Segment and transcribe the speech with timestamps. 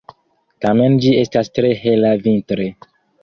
[0.65, 2.67] Tamen ĝi estas tre hela vintre.